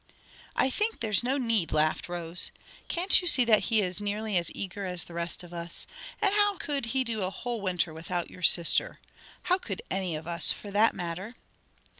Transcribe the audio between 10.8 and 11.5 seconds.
matter?"